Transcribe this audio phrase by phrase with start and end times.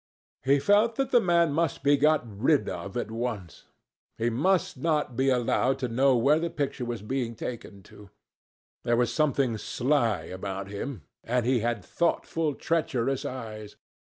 [0.43, 3.65] He felt that the man must be got rid of at once.
[4.17, 8.09] He must not be allowed to know where the picture was being taken to.
[8.83, 13.75] There was something sly about him, and he had thoughtful, treacherous eyes.